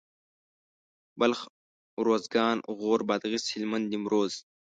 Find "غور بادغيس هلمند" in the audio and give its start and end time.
2.77-3.85